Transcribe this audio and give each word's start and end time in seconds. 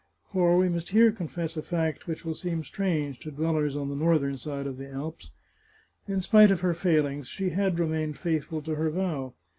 For 0.33 0.57
we 0.57 0.67
must 0.67 0.89
here 0.89 1.11
confess 1.11 1.55
a 1.55 1.61
fact 1.61 2.07
which 2.07 2.25
will 2.25 2.33
seem 2.33 2.63
strange 2.63 3.19
to 3.19 3.29
dwellers 3.29 3.75
on 3.75 3.87
the 3.87 3.95
northern 3.95 4.35
side 4.35 4.65
of 4.65 4.79
the 4.79 4.89
Alps. 4.91 5.29
In 6.07 6.21
spite 6.21 6.49
of 6.49 6.61
her 6.61 6.73
failings, 6.73 7.27
she 7.27 7.51
had 7.51 7.77
remained 7.77 8.17
faithful 8.17 8.63
to 8.63 8.73
her 8.73 8.89
vow. 8.89 9.35